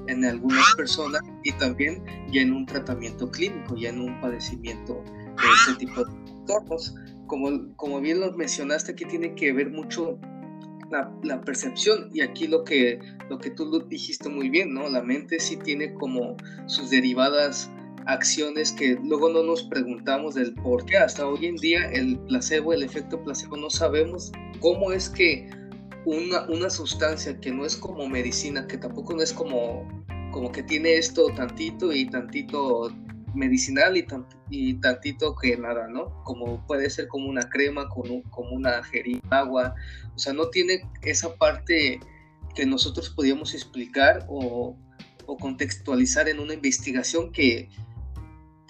en 0.07 0.25
algunas 0.25 0.73
personas 0.75 1.21
y 1.43 1.51
también 1.53 2.03
ya 2.31 2.41
en 2.41 2.53
un 2.53 2.65
tratamiento 2.65 3.29
clínico, 3.29 3.75
ya 3.75 3.89
en 3.89 4.01
un 4.01 4.19
padecimiento 4.19 5.03
de 5.03 5.71
este 5.71 5.85
tipo 5.85 6.05
de 6.05 6.11
trastornos. 6.25 6.95
Como, 7.27 7.75
como 7.75 7.99
bien 7.99 8.21
lo 8.21 8.31
mencionaste, 8.33 8.93
aquí 8.93 9.05
tiene 9.05 9.35
que 9.35 9.51
ver 9.51 9.69
mucho 9.69 10.17
la, 10.89 11.11
la, 11.23 11.41
percepción 11.41 12.09
y 12.13 12.21
aquí 12.21 12.47
lo 12.47 12.63
que, 12.63 12.99
lo 13.29 13.37
que 13.37 13.51
tú 13.51 13.85
dijiste 13.89 14.29
muy 14.29 14.49
bien, 14.49 14.73
¿no? 14.73 14.89
La 14.89 15.03
mente 15.03 15.39
sí 15.39 15.57
tiene 15.57 15.93
como 15.93 16.37
sus 16.67 16.89
derivadas 16.89 17.69
acciones 18.07 18.71
que 18.71 18.97
luego 19.03 19.29
no 19.29 19.43
nos 19.43 19.63
preguntamos 19.63 20.35
del 20.35 20.53
por 20.53 20.85
qué. 20.85 20.97
Hasta 20.97 21.27
hoy 21.27 21.45
en 21.45 21.57
día 21.57 21.89
el 21.91 22.17
placebo, 22.19 22.73
el 22.73 22.83
efecto 22.83 23.21
placebo, 23.21 23.57
no 23.57 23.69
sabemos 23.69 24.31
cómo 24.59 24.91
es 24.91 25.09
que 25.09 25.49
una, 26.07 26.43
una 26.43 26.69
sustancia 26.69 27.37
que 27.37 27.51
no 27.51 27.65
es 27.65 27.75
como 27.75 28.07
medicina, 28.07 28.65
que 28.65 28.77
tampoco 28.77 29.13
no 29.13 29.21
es 29.21 29.33
como, 29.33 29.85
como 30.31 30.53
que 30.53 30.63
tiene 30.63 30.95
esto 30.95 31.27
tantito 31.35 31.91
y 31.91 32.05
tantito 32.09 32.89
medicinal 33.35 33.97
y, 33.97 34.07
y, 34.49 34.75
tantito 34.75 35.35
que 35.35 35.57
nada, 35.57 35.89
¿no? 35.89 36.23
Como 36.23 36.65
puede 36.65 36.89
ser 36.89 37.09
como 37.09 37.27
una 37.27 37.49
crema, 37.49 37.89
como, 37.89 38.23
como 38.29 38.51
una 38.51 38.81
jeringa, 38.83 39.21
agua, 39.31 39.75
o 40.15 40.17
sea, 40.17 40.31
no 40.31 40.47
tiene 40.49 40.89
esa 41.01 41.35
parte 41.35 41.99
que 42.55 42.65
nosotros 42.65 43.09
podíamos 43.09 43.53
explicar 43.53 44.25
o, 44.29 44.77
o 45.25 45.37
contextualizar 45.37 46.29
en 46.29 46.39
una 46.39 46.53
investigación 46.53 47.33
que 47.33 47.67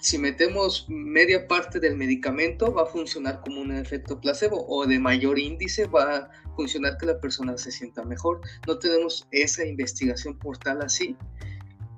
si 0.00 0.18
metemos 0.18 0.86
media 0.88 1.46
parte 1.46 1.78
del 1.78 1.96
medicamento 1.96 2.72
va 2.72 2.82
a 2.82 2.86
funcionar 2.86 3.40
como 3.40 3.60
un 3.60 3.72
efecto 3.72 4.20
placebo 4.20 4.66
o 4.68 4.86
de 4.86 4.98
mayor 4.98 5.38
índice 5.38 5.86
va 5.86 6.30
funcionar 6.58 6.98
que 6.98 7.06
la 7.06 7.20
persona 7.20 7.56
se 7.56 7.70
sienta 7.70 8.02
mejor. 8.02 8.40
No 8.66 8.80
tenemos 8.80 9.28
esa 9.30 9.64
investigación 9.64 10.36
por 10.36 10.58
tal 10.58 10.82
así 10.82 11.16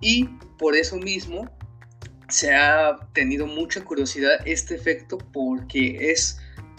y 0.02 0.26
por 0.58 0.76
eso 0.76 0.98
mismo 0.98 1.50
se 2.28 2.54
ha 2.54 2.94
tenido 3.14 3.46
mucha 3.46 3.82
curiosidad 3.82 4.32
este 4.44 4.74
efecto 4.74 5.16
porque 5.32 6.12
es 6.12 6.38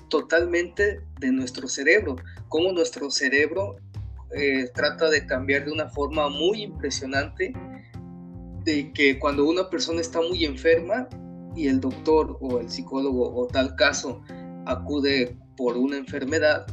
totalmente 0.09 1.01
de 1.19 1.31
nuestro 1.31 1.67
cerebro, 1.67 2.17
como 2.49 2.71
nuestro 2.71 3.09
cerebro 3.09 3.77
eh, 4.31 4.69
trata 4.75 5.09
de 5.09 5.25
cambiar 5.25 5.65
de 5.65 5.71
una 5.71 5.89
forma 5.89 6.29
muy 6.29 6.61
impresionante 6.61 7.51
de 8.63 8.93
que 8.93 9.17
cuando 9.17 9.49
una 9.49 9.71
persona 9.71 10.01
está 10.01 10.21
muy 10.21 10.45
enferma 10.45 11.09
y 11.55 11.67
el 11.67 11.79
doctor 11.79 12.37
o 12.41 12.59
el 12.59 12.69
psicólogo 12.69 13.35
o 13.35 13.47
tal 13.47 13.75
caso 13.75 14.21
acude 14.67 15.35
por 15.57 15.77
una 15.77 15.97
enfermedad, 15.97 16.65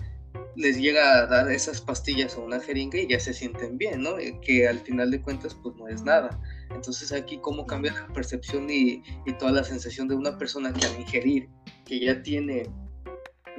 les 0.59 0.77
llega 0.77 1.19
a 1.19 1.27
dar 1.27 1.51
esas 1.53 1.81
pastillas 1.81 2.37
o 2.37 2.45
una 2.45 2.59
jeringa 2.59 2.99
y 2.99 3.07
ya 3.07 3.21
se 3.21 3.33
sienten 3.33 3.79
bien, 3.79 4.03
¿no? 4.03 4.19
Eh, 4.19 4.39
que 4.43 4.67
al 4.67 4.81
final 4.81 5.11
de 5.13 5.23
cuentas 5.23 5.57
pues 5.63 5.77
no 5.77 5.87
es 5.87 6.03
nada. 6.03 6.41
Entonces 6.75 7.13
aquí 7.13 7.39
cómo 7.39 7.65
cambia 7.65 7.93
la 7.93 8.13
percepción 8.13 8.69
y, 8.69 9.05
y 9.25 9.33
toda 9.39 9.53
la 9.53 9.63
sensación 9.63 10.09
de 10.09 10.17
una 10.17 10.37
persona 10.37 10.73
que 10.73 10.85
al 10.85 11.01
ingerir, 11.01 11.49
que 11.85 12.01
ya 12.01 12.23
tiene, 12.23 12.65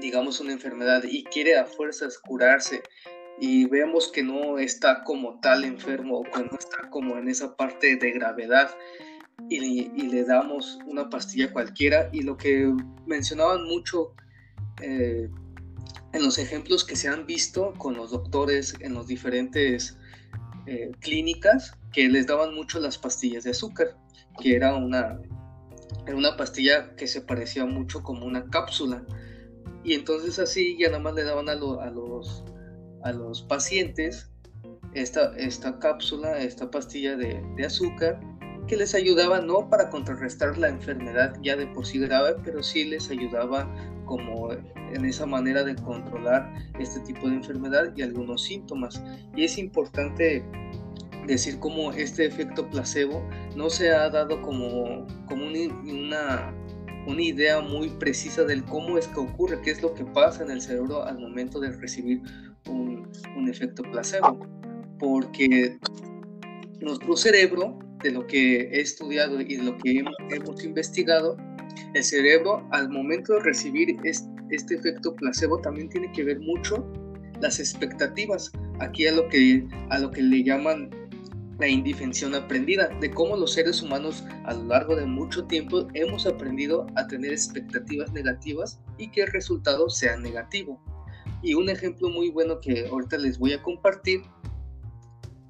digamos, 0.01 0.41
una 0.41 0.51
enfermedad 0.51 1.03
y 1.09 1.23
quiere 1.23 1.57
a 1.57 1.65
fuerzas 1.65 2.17
curarse 2.19 2.83
y 3.39 3.65
vemos 3.67 4.11
que 4.11 4.21
no 4.21 4.59
está 4.59 5.05
como 5.05 5.39
tal 5.39 5.63
enfermo 5.63 6.19
o 6.19 6.23
que 6.23 6.41
no 6.41 6.57
está 6.59 6.89
como 6.89 7.17
en 7.17 7.29
esa 7.29 7.55
parte 7.55 7.95
de 7.95 8.11
gravedad 8.11 8.71
y, 9.49 9.89
le 10.09 10.25
damos 10.25 10.79
una 10.85 11.09
pastilla 11.09 11.53
cualquiera 11.53 12.09
y 12.11 12.23
lo 12.23 12.35
que 12.35 12.69
mencionaban 13.05 13.63
mucho 13.63 14.13
eh, 14.81 15.29
en 16.13 16.23
los 16.23 16.37
ejemplos 16.37 16.83
que 16.83 16.95
se 16.95 17.07
han 17.07 17.25
visto 17.25 17.73
con 17.77 17.95
los 17.95 18.11
doctores 18.11 18.75
en 18.79 18.95
las 18.95 19.07
diferentes 19.07 19.97
eh, 20.65 20.91
clínicas 20.99 21.73
que 21.91 22.09
les 22.09 22.27
daban 22.27 22.53
mucho 22.53 22.79
las 22.79 22.97
pastillas 22.97 23.43
de 23.43 23.51
azúcar 23.51 23.97
que 24.41 24.55
era 24.55 24.75
una, 24.75 25.19
era 26.05 26.15
una 26.15 26.37
pastilla 26.37 26.95
que 26.95 27.07
se 27.07 27.21
parecía 27.21 27.65
mucho 27.65 28.01
como 28.03 28.25
una 28.25 28.45
cápsula. 28.49 29.05
Y 29.83 29.93
entonces 29.93 30.39
así 30.39 30.77
ya 30.79 30.87
nada 30.87 30.99
más 30.99 31.13
le 31.13 31.23
daban 31.23 31.49
a, 31.49 31.53
a 31.53 31.55
los 31.91 32.43
a 33.03 33.11
los 33.11 33.41
pacientes 33.43 34.29
esta, 34.93 35.35
esta 35.37 35.79
cápsula, 35.79 36.39
esta 36.39 36.69
pastilla 36.69 37.15
de, 37.15 37.41
azúcar 37.65 38.19
que 38.69 38.77
les 38.77 38.93
ayudaba 38.93 39.41
no 39.41 39.67
para 39.67 39.89
contrarrestar 39.89 40.57
la 40.57 40.69
enfermedad 40.69 41.35
ya 41.41 41.57
de 41.57 41.65
por 41.67 41.85
sí 41.85 41.97
grave, 41.99 42.35
pero 42.43 42.61
sí 42.61 42.85
les 42.85 43.09
ayudaba 43.09 43.67
como 44.05 44.51
en 44.51 45.05
esa 45.05 45.25
manera 45.25 45.63
de 45.63 45.75
controlar 45.75 46.53
este 46.79 46.99
tipo 47.01 47.27
de 47.27 47.35
enfermedad 47.35 47.91
y 47.95 48.03
algunos 48.03 48.43
síntomas. 48.43 49.01
Y 49.35 49.43
es 49.43 49.57
importante 49.57 50.45
decir 51.25 51.59
cómo 51.59 51.91
este 51.91 52.25
efecto 52.25 52.69
placebo 52.69 53.27
no 53.55 53.69
se 53.69 53.91
ha 53.91 54.07
dado 54.09 54.41
como, 54.41 55.05
como 55.27 55.45
una, 55.45 56.53
una 57.07 57.21
idea 57.21 57.61
muy 57.61 57.89
precisa 57.89 58.43
del 58.43 58.63
cómo 58.65 58.99
es 58.99 59.07
que 59.07 59.19
ocurre, 59.19 59.61
qué 59.61 59.71
es 59.71 59.81
lo 59.81 59.95
que 59.95 60.05
pasa 60.05 60.43
en 60.43 60.51
el 60.51 60.61
cerebro 60.61 61.03
al 61.03 61.17
momento 61.19 61.59
de 61.59 61.71
recibir 61.71 62.21
un, 62.67 63.09
efecto 63.49 63.81
placebo, 63.81 64.45
porque 64.99 65.79
nuestro 66.81 67.17
cerebro, 67.17 67.79
de 68.03 68.11
lo 68.11 68.25
que 68.27 68.61
he 68.61 68.81
estudiado 68.81 69.39
y 69.41 69.57
de 69.57 69.63
lo 69.63 69.77
que 69.77 70.03
hemos, 70.31 70.63
investigado, 70.63 71.37
el 71.93 72.03
cerebro 72.03 72.67
al 72.71 72.89
momento 72.89 73.33
de 73.33 73.39
recibir 73.41 73.97
este, 74.03 74.75
efecto 74.75 75.15
placebo 75.15 75.59
también 75.59 75.89
tiene 75.89 76.11
que 76.11 76.23
ver 76.23 76.39
mucho 76.39 76.85
las 77.41 77.59
expectativas, 77.59 78.51
aquí 78.79 79.07
a 79.07 79.13
lo 79.13 79.27
que, 79.29 79.65
a 79.89 79.99
lo 79.99 80.11
que 80.11 80.21
le 80.21 80.43
llaman 80.43 80.89
la 81.59 81.67
indefensión 81.67 82.35
aprendida, 82.35 82.87
de 83.01 83.11
cómo 83.11 83.35
los 83.35 83.53
seres 83.53 83.81
humanos 83.81 84.23
a 84.45 84.53
lo 84.53 84.63
largo 84.63 84.95
de 84.95 85.05
mucho 85.05 85.43
tiempo 85.45 85.87
hemos 85.93 86.25
aprendido 86.25 86.87
a 86.95 87.05
tener 87.07 87.31
expectativas 87.31 88.11
negativas 88.13 88.79
y 88.97 89.09
que 89.11 89.23
el 89.23 89.31
resultado 89.31 89.89
sea 89.89 90.17
negativo. 90.17 90.81
Y 91.43 91.53
un 91.53 91.69
ejemplo 91.69 92.09
muy 92.09 92.29
bueno 92.29 92.59
que 92.59 92.87
ahorita 92.87 93.17
les 93.17 93.37
voy 93.37 93.53
a 93.53 93.61
compartir 93.61 94.21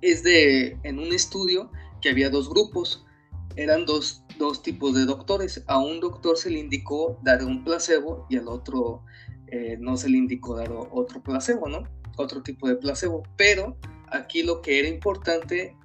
es 0.01 0.23
de 0.23 0.77
en 0.83 0.99
un 0.99 1.13
estudio 1.13 1.71
que 2.01 2.09
había 2.09 2.29
dos 2.29 2.49
grupos, 2.49 3.05
eran 3.55 3.85
dos, 3.85 4.23
dos 4.37 4.63
tipos 4.63 4.95
de 4.95 5.05
doctores. 5.05 5.63
A 5.67 5.79
un 5.79 5.99
doctor 5.99 6.37
se 6.37 6.49
le 6.49 6.59
indicó 6.59 7.19
dar 7.23 7.43
un 7.43 7.63
placebo 7.63 8.25
y 8.29 8.37
al 8.37 8.47
otro 8.47 9.03
eh, 9.47 9.77
no 9.79 9.97
se 9.97 10.09
le 10.09 10.17
indicó 10.17 10.55
dar 10.55 10.71
otro 10.71 11.21
placebo, 11.21 11.67
¿no? 11.67 11.83
Otro 12.17 12.41
tipo 12.41 12.67
de 12.67 12.75
placebo. 12.75 13.23
Pero 13.35 13.77
aquí 14.11 14.43
lo 14.43 14.61
que 14.61 14.79
era 14.79 14.87
importante 14.87 15.75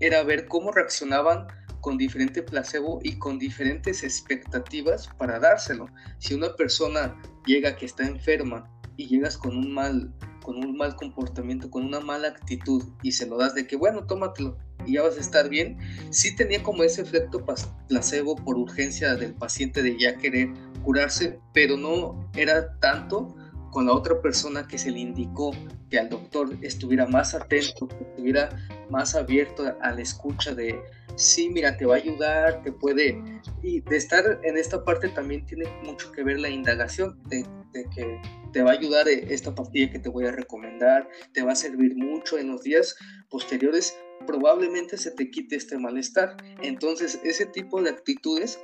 era 0.00 0.22
ver 0.22 0.46
cómo 0.46 0.72
reaccionaban 0.72 1.46
con 1.80 1.96
diferente 1.96 2.42
placebo 2.42 2.98
y 3.02 3.18
con 3.18 3.38
diferentes 3.38 4.02
expectativas 4.02 5.08
para 5.18 5.38
dárselo. 5.38 5.86
Si 6.18 6.34
una 6.34 6.54
persona 6.56 7.16
llega 7.46 7.76
que 7.76 7.86
está 7.86 8.06
enferma 8.06 8.68
y 8.96 9.06
llegas 9.06 9.38
con 9.38 9.56
un 9.56 9.72
mal 9.72 10.12
con 10.46 10.64
un 10.64 10.76
mal 10.76 10.94
comportamiento, 10.94 11.68
con 11.68 11.84
una 11.84 11.98
mala 11.98 12.28
actitud 12.28 12.80
y 13.02 13.10
se 13.10 13.26
lo 13.26 13.36
das 13.36 13.56
de 13.56 13.66
que 13.66 13.74
bueno, 13.74 14.06
tómatelo 14.06 14.56
y 14.86 14.92
ya 14.92 15.02
vas 15.02 15.16
a 15.16 15.20
estar 15.20 15.48
bien, 15.48 15.76
sí 16.10 16.36
tenía 16.36 16.62
como 16.62 16.84
ese 16.84 17.02
efecto 17.02 17.44
placebo 17.88 18.36
por 18.36 18.56
urgencia 18.56 19.16
del 19.16 19.34
paciente 19.34 19.82
de 19.82 19.98
ya 19.98 20.16
querer 20.16 20.50
curarse, 20.84 21.40
pero 21.52 21.76
no 21.76 22.30
era 22.36 22.78
tanto 22.78 23.34
con 23.72 23.86
la 23.86 23.92
otra 23.92 24.22
persona 24.22 24.68
que 24.68 24.78
se 24.78 24.92
le 24.92 25.00
indicó 25.00 25.50
que 25.90 25.98
al 25.98 26.10
doctor 26.10 26.56
estuviera 26.62 27.06
más 27.06 27.34
atento, 27.34 27.88
que 27.88 28.04
estuviera 28.04 28.48
más 28.88 29.16
abierto 29.16 29.64
a 29.82 29.90
la 29.90 30.00
escucha 30.00 30.54
de, 30.54 30.80
sí, 31.16 31.50
mira, 31.50 31.76
te 31.76 31.86
va 31.86 31.94
a 31.94 31.98
ayudar, 31.98 32.62
te 32.62 32.70
puede... 32.70 33.20
Y 33.62 33.80
de 33.80 33.96
estar 33.96 34.38
en 34.44 34.56
esta 34.56 34.84
parte 34.84 35.08
también 35.08 35.44
tiene 35.44 35.64
mucho 35.82 36.12
que 36.12 36.22
ver 36.22 36.38
la 36.38 36.48
indagación 36.48 37.20
de, 37.24 37.44
que 37.72 38.20
te 38.52 38.62
va 38.62 38.70
a 38.70 38.74
ayudar 38.74 39.08
eh, 39.08 39.26
esta 39.30 39.54
pastilla 39.54 39.90
que 39.90 39.98
te 39.98 40.08
voy 40.08 40.26
a 40.26 40.32
recomendar, 40.32 41.08
te 41.32 41.42
va 41.42 41.52
a 41.52 41.56
servir 41.56 41.94
mucho 41.96 42.38
en 42.38 42.48
los 42.48 42.62
días 42.62 42.96
posteriores, 43.28 43.96
probablemente 44.26 44.96
se 44.96 45.10
te 45.10 45.30
quite 45.30 45.56
este 45.56 45.78
malestar. 45.78 46.36
Entonces, 46.62 47.20
ese 47.24 47.46
tipo 47.46 47.82
de 47.82 47.90
actitudes 47.90 48.58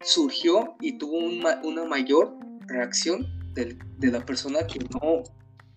surgió 0.00 0.76
y 0.80 0.98
tuvo 0.98 1.18
una 1.18 1.84
mayor 1.84 2.36
reacción 2.66 3.26
de 3.54 4.10
la 4.10 4.24
persona 4.24 4.66
que 4.66 4.80
no 4.80 5.22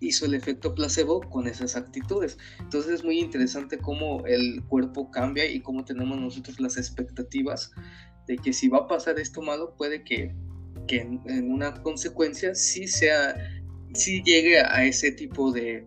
hizo 0.00 0.26
el 0.26 0.34
efecto 0.34 0.74
placebo 0.74 1.20
con 1.20 1.46
esas 1.46 1.76
actitudes. 1.76 2.38
Entonces 2.60 2.92
es 2.92 3.04
muy 3.04 3.18
interesante 3.18 3.78
cómo 3.78 4.24
el 4.26 4.62
cuerpo 4.64 5.10
cambia 5.10 5.46
y 5.46 5.60
cómo 5.60 5.84
tenemos 5.84 6.18
nosotros 6.18 6.60
las 6.60 6.76
expectativas 6.76 7.72
de 8.26 8.36
que 8.36 8.52
si 8.52 8.68
va 8.68 8.78
a 8.78 8.88
pasar 8.88 9.18
esto 9.18 9.40
malo, 9.40 9.74
puede 9.76 10.02
que, 10.04 10.34
que 10.86 11.00
en, 11.00 11.50
una 11.50 11.82
consecuencia 11.82 12.54
sí 12.54 12.86
sea, 12.86 13.36
sí 13.94 14.22
llegue 14.24 14.60
a 14.60 14.84
ese 14.84 15.12
tipo 15.12 15.52
de, 15.52 15.86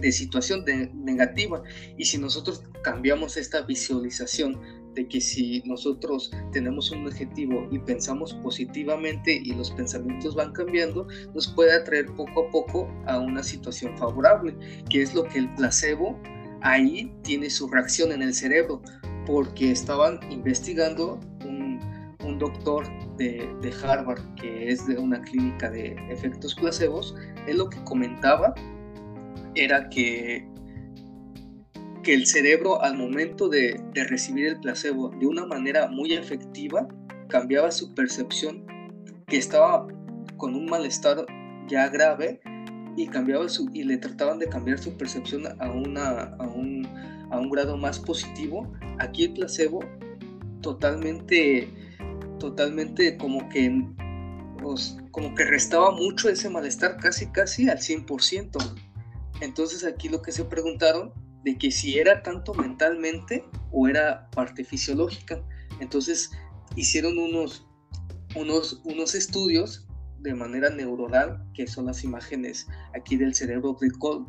de 0.00 0.12
situación 0.12 0.64
negativa. 0.94 1.62
Y 1.96 2.04
si 2.04 2.18
nosotros 2.18 2.62
cambiamos 2.82 3.36
esta 3.36 3.62
visualización 3.62 4.58
de 4.94 5.06
que 5.06 5.20
si 5.20 5.62
nosotros 5.66 6.30
tenemos 6.52 6.90
un 6.90 7.06
objetivo 7.06 7.68
y 7.70 7.78
pensamos 7.78 8.34
positivamente 8.34 9.40
y 9.44 9.54
los 9.54 9.70
pensamientos 9.70 10.34
van 10.34 10.52
cambiando, 10.52 11.06
nos 11.34 11.48
puede 11.48 11.72
atraer 11.72 12.06
poco 12.06 12.46
a 12.46 12.50
poco 12.50 12.88
a 13.06 13.18
una 13.18 13.42
situación 13.42 13.96
favorable, 13.96 14.56
que 14.88 15.02
es 15.02 15.14
lo 15.14 15.24
que 15.24 15.38
el 15.38 15.54
placebo 15.54 16.20
ahí 16.62 17.12
tiene 17.22 17.50
su 17.50 17.68
reacción 17.68 18.12
en 18.12 18.22
el 18.22 18.34
cerebro, 18.34 18.82
porque 19.26 19.70
estaban 19.70 20.18
investigando 20.30 21.20
un, 22.24 22.38
doctor 22.38 22.86
de, 23.16 23.48
de, 23.60 23.72
Harvard, 23.82 24.22
que 24.34 24.68
es 24.68 24.86
de 24.86 24.98
una 24.98 25.20
clínica 25.22 25.70
de 25.70 25.96
efectos 26.10 26.54
placebos, 26.54 27.14
él 27.46 27.58
lo 27.58 27.68
que 27.68 27.82
comentaba 27.84 28.54
era 29.54 29.88
que 29.88 30.46
que 32.02 32.14
el 32.14 32.26
cerebro 32.26 32.82
al 32.82 32.96
momento 32.96 33.48
de, 33.48 33.80
recibir 33.94 34.46
el 34.46 34.60
placebo 34.60 35.10
de 35.10 35.26
una 35.26 35.46
manera 35.46 35.88
muy 35.88 36.12
efectiva 36.12 36.88
cambiaba 37.28 37.70
su 37.70 37.94
percepción 37.94 38.64
que 39.26 39.36
estaba 39.36 39.86
con 40.36 40.54
un 40.54 40.66
malestar 40.66 41.26
ya 41.68 41.88
grave 41.88 42.40
y 42.96 43.06
cambiaba 43.06 43.48
su 43.48 43.68
y 43.72 43.84
le 43.84 43.98
trataban 43.98 44.38
de 44.38 44.48
cambiar 44.48 44.78
su 44.78 44.96
percepción 44.96 45.44
a 45.60 45.70
una 45.70 46.34
a 46.38 46.48
un, 46.48 46.86
a 47.30 47.38
un 47.38 47.50
grado 47.50 47.76
más 47.76 47.98
positivo. 47.98 48.72
Aquí 48.98 49.24
el 49.24 49.34
placebo 49.34 49.80
totalmente 50.62 51.68
totalmente 52.40 53.16
como 53.16 53.48
que, 53.48 53.86
como 55.12 55.34
que 55.36 55.44
restaba 55.44 55.92
mucho 55.92 56.28
ese 56.28 56.50
malestar, 56.50 56.96
casi, 56.96 57.28
casi 57.28 57.68
al 57.68 57.78
100%. 57.78 58.58
Entonces 59.40 59.84
aquí 59.84 60.08
lo 60.08 60.20
que 60.20 60.32
se 60.32 60.44
preguntaron 60.44 61.12
de 61.44 61.56
que 61.56 61.70
si 61.70 61.98
era 61.98 62.22
tanto 62.24 62.52
mentalmente 62.54 63.44
o 63.70 63.86
era 63.86 64.28
parte 64.30 64.64
fisiológica. 64.64 65.40
Entonces 65.78 66.32
hicieron 66.74 67.16
unos, 67.18 67.68
unos, 68.34 68.80
unos 68.84 69.14
estudios 69.14 69.86
de 70.20 70.34
manera 70.34 70.70
neuronal, 70.70 71.42
que 71.54 71.66
son 71.66 71.86
las 71.86 72.04
imágenes 72.04 72.66
aquí 72.94 73.16
del 73.16 73.34
cerebro, 73.34 73.76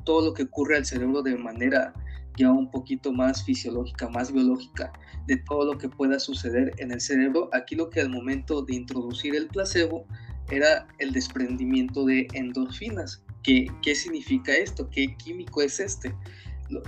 todo 0.03 0.25
lo 0.25 0.33
que 0.33 0.43
ocurre 0.43 0.77
al 0.77 0.85
cerebro 0.85 1.21
de 1.21 1.37
manera 1.37 1.93
ya 2.37 2.51
un 2.51 2.71
poquito 2.71 3.11
más 3.11 3.43
fisiológica, 3.43 4.07
más 4.09 4.31
biológica, 4.31 4.91
de 5.27 5.37
todo 5.37 5.65
lo 5.65 5.77
que 5.77 5.89
pueda 5.89 6.19
suceder 6.19 6.73
en 6.77 6.91
el 6.91 7.01
cerebro. 7.01 7.49
Aquí 7.53 7.75
lo 7.75 7.89
que 7.89 8.01
al 8.01 8.09
momento 8.09 8.61
de 8.63 8.75
introducir 8.75 9.35
el 9.35 9.47
placebo 9.47 10.05
era 10.49 10.87
el 10.99 11.11
desprendimiento 11.11 12.05
de 12.05 12.27
endorfinas. 12.33 13.23
¿Qué, 13.43 13.67
qué 13.81 13.95
significa 13.95 14.53
esto? 14.53 14.89
¿Qué 14.89 15.15
químico 15.17 15.61
es 15.61 15.79
este? 15.79 16.15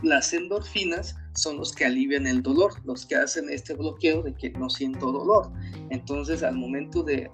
Las 0.01 0.33
endorfinas 0.33 1.15
son 1.35 1.57
los 1.57 1.73
que 1.73 1.85
alivian 1.85 2.25
el 2.25 2.41
dolor, 2.41 2.73
los 2.85 3.05
que 3.05 3.15
hacen 3.15 3.49
este 3.49 3.73
bloqueo 3.73 4.21
de 4.23 4.33
que 4.33 4.51
no 4.51 4.69
siento 4.69 5.11
dolor. 5.11 5.51
Entonces, 5.89 6.41
al 6.41 6.55
momento 6.55 7.03
de 7.03 7.29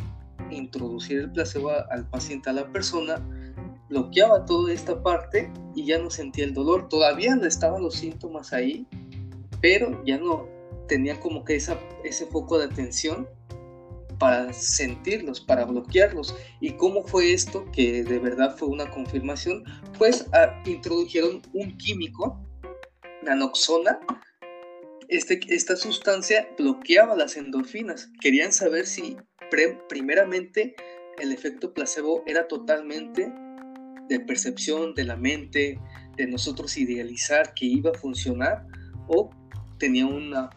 introducir 0.51 1.19
el 1.19 1.31
placebo 1.31 1.71
al 1.89 2.09
paciente, 2.09 2.49
a 2.49 2.53
la 2.53 2.71
persona, 2.71 3.25
bloqueaba 3.89 4.45
toda 4.45 4.71
esta 4.71 5.01
parte 5.01 5.51
y 5.75 5.85
ya 5.85 5.97
no 5.97 6.09
sentía 6.09 6.45
el 6.45 6.53
dolor. 6.53 6.87
Todavía 6.89 7.35
estaban 7.43 7.81
los 7.81 7.95
síntomas 7.95 8.53
ahí, 8.53 8.87
pero 9.61 10.03
ya 10.05 10.17
no 10.17 10.47
tenía 10.87 11.19
como 11.19 11.43
que 11.43 11.55
esa, 11.55 11.79
ese 12.03 12.25
foco 12.27 12.57
de 12.57 12.65
atención 12.65 13.27
para 14.19 14.51
sentirlos, 14.53 15.39
para 15.39 15.65
bloquearlos. 15.65 16.35
¿Y 16.59 16.71
cómo 16.71 17.03
fue 17.03 17.33
esto? 17.33 17.65
Que 17.71 18.03
de 18.03 18.19
verdad 18.19 18.55
fue 18.57 18.67
una 18.67 18.89
confirmación. 18.91 19.63
Pues 19.97 20.27
ah, 20.33 20.61
introdujeron 20.65 21.41
un 21.53 21.77
químico, 21.77 22.39
nanoxona. 23.23 23.99
Este, 25.07 25.39
esta 25.47 25.75
sustancia 25.75 26.47
bloqueaba 26.57 27.15
las 27.15 27.37
endorfinas. 27.37 28.11
Querían 28.19 28.51
saber 28.51 28.85
si 28.85 29.17
primeramente 29.87 30.75
el 31.19 31.31
efecto 31.31 31.73
placebo 31.73 32.23
era 32.25 32.47
totalmente 32.47 33.31
de 34.07 34.19
percepción 34.19 34.93
de 34.95 35.03
la 35.03 35.15
mente, 35.15 35.79
de 36.17 36.27
nosotros 36.27 36.75
idealizar 36.77 37.53
que 37.53 37.65
iba 37.65 37.91
a 37.91 37.93
funcionar 37.93 38.65
o 39.07 39.29
tenía 39.77 40.05
una 40.05 40.49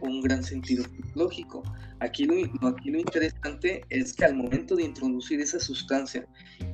un 0.00 0.20
gran 0.22 0.42
sentido 0.42 0.84
lógico. 1.14 1.62
Aquí 2.00 2.24
lo, 2.24 2.34
aquí 2.66 2.90
lo 2.90 2.98
interesante 2.98 3.82
es 3.90 4.14
que 4.14 4.24
al 4.24 4.34
momento 4.34 4.74
de 4.74 4.84
introducir 4.84 5.40
esa 5.40 5.60
sustancia 5.60 6.26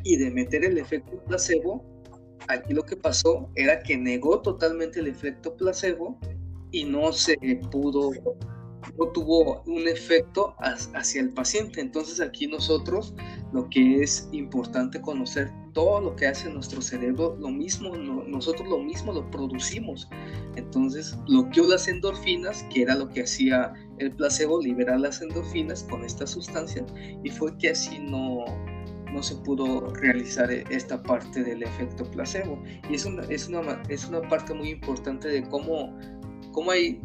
y 0.05 0.17
de 0.17 0.31
meter 0.31 0.65
el 0.65 0.79
efecto 0.79 1.23
placebo, 1.25 1.85
aquí 2.49 2.73
lo 2.73 2.85
que 2.85 2.97
pasó 2.97 3.51
era 3.57 3.83
que 3.83 3.97
negó 3.97 4.41
totalmente 4.41 5.01
el 5.01 5.09
efecto 5.09 5.57
placebo 5.57 6.19
y 6.71 6.85
no 6.85 7.13
se 7.13 7.37
pudo 7.71 8.13
no 8.99 9.09
tuvo 9.09 9.63
un 9.67 9.89
efecto 9.89 10.55
hacia 10.59 11.21
el 11.21 11.31
paciente. 11.31 11.81
Entonces 11.81 12.21
aquí 12.21 12.47
nosotros 12.47 13.15
lo 13.53 13.69
que 13.69 14.03
es 14.03 14.29
importante 14.33 15.01
conocer 15.01 15.51
todo 15.73 16.01
lo 16.01 16.17
que 16.17 16.27
hace 16.27 16.51
nuestro 16.51 16.83
cerebro, 16.83 17.37
lo 17.39 17.51
mismo, 17.51 17.97
nosotros 17.97 18.69
lo 18.69 18.79
mismo 18.79 19.13
lo 19.13 19.31
producimos. 19.31 20.09
Entonces 20.57 21.17
bloqueó 21.27 21.67
las 21.67 21.89
endorfinas, 21.89 22.65
que 22.65 22.83
era 22.83 22.95
lo 22.95 23.09
que 23.09 23.23
hacía 23.23 23.73
el 23.99 24.13
placebo, 24.13 24.61
liberar 24.61 25.01
las 25.01 25.23
endorfinas 25.23 25.85
con 25.85 26.05
esta 26.05 26.27
sustancia, 26.27 26.85
y 27.23 27.31
fue 27.31 27.57
que 27.59 27.71
así 27.71 27.99
no, 27.99 28.45
no 29.13 29.23
se 29.23 29.37
pudo 29.37 29.93
realizar 29.95 30.51
esta 30.51 31.03
parte 31.03 31.45
del 31.45 31.63
efecto 31.63 32.05
placebo. 32.11 32.61
Y 32.91 32.95
es 32.95 33.05
una, 33.05 33.23
es 33.25 33.49
una, 33.49 33.83
es 33.89 34.05
una 34.07 34.21
parte 34.23 34.55
muy 34.55 34.71
importante 34.71 35.29
de 35.29 35.49
cómo, 35.49 35.97
cómo 36.53 36.71
hay 36.71 37.01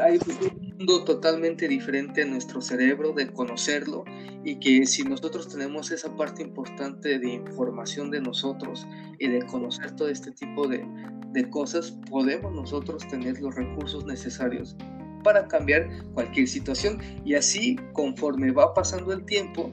hay 0.00 0.18
un 0.40 0.76
mundo 0.78 1.04
totalmente 1.04 1.68
diferente 1.68 2.22
en 2.22 2.30
nuestro 2.30 2.60
cerebro 2.60 3.12
de 3.12 3.32
conocerlo 3.32 4.04
y 4.44 4.58
que 4.60 4.86
si 4.86 5.04
nosotros 5.04 5.48
tenemos 5.48 5.90
esa 5.90 6.14
parte 6.16 6.42
importante 6.42 7.18
de 7.18 7.28
información 7.28 8.10
de 8.10 8.20
nosotros 8.20 8.86
y 9.18 9.28
de 9.28 9.44
conocer 9.46 9.94
todo 9.96 10.08
este 10.08 10.32
tipo 10.32 10.66
de, 10.68 10.84
de 11.32 11.50
cosas, 11.50 11.92
podemos 12.10 12.52
nosotros 12.52 13.06
tener 13.08 13.40
los 13.40 13.54
recursos 13.54 14.04
necesarios 14.06 14.76
para 15.24 15.46
cambiar 15.48 15.88
cualquier 16.14 16.48
situación. 16.48 17.00
Y 17.24 17.34
así 17.34 17.76
conforme 17.92 18.52
va 18.52 18.74
pasando 18.74 19.12
el 19.12 19.24
tiempo 19.24 19.72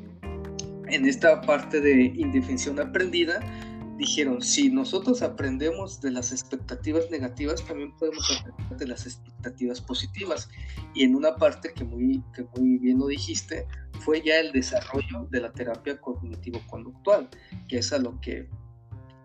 en 0.87 1.05
esta 1.05 1.41
parte 1.41 1.81
de 1.81 2.13
indefensión 2.15 2.79
aprendida 2.79 3.39
dijeron, 3.97 4.41
si 4.41 4.69
nosotros 4.69 5.21
aprendemos 5.21 6.01
de 6.01 6.11
las 6.11 6.31
expectativas 6.31 7.09
negativas, 7.09 7.63
también 7.65 7.95
podemos 7.97 8.29
aprender 8.39 8.77
de 8.77 8.87
las 8.87 9.05
expectativas 9.05 9.81
positivas. 9.81 10.49
Y 10.93 11.03
en 11.03 11.15
una 11.15 11.35
parte 11.35 11.73
que 11.73 11.83
muy, 11.83 12.23
que 12.33 12.45
muy 12.57 12.77
bien 12.77 12.99
lo 12.99 13.07
dijiste, 13.07 13.67
fue 14.01 14.21
ya 14.21 14.39
el 14.39 14.51
desarrollo 14.51 15.27
de 15.29 15.41
la 15.41 15.51
terapia 15.53 15.99
cognitivo-conductual, 15.99 17.29
que 17.67 17.77
es 17.77 17.93
a 17.93 17.97
lo 17.97 18.19
que 18.19 18.49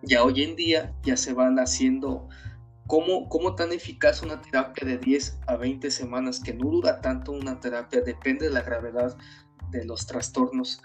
ya 0.03 0.23
hoy 0.23 0.43
en 0.43 0.57
día 0.57 0.95
ya 1.03 1.17
se 1.17 1.33
van 1.33 1.59
haciendo, 1.59 2.29
cómo, 2.87 3.29
cómo 3.29 3.55
tan 3.57 3.73
eficaz 3.73 4.23
una 4.23 4.41
terapia 4.41 4.87
de 4.87 4.99
10 4.99 5.41
a 5.49 5.57
20 5.57 5.91
semanas, 5.91 6.41
que 6.41 6.55
no 6.55 6.71
dura 6.71 7.01
tanto 7.01 7.33
una 7.33 7.59
terapia, 7.59 8.01
depende 8.03 8.47
de 8.47 8.55
la 8.55 8.63
gravedad 8.63 9.17
de 9.71 9.85
los 9.85 10.07
trastornos, 10.07 10.81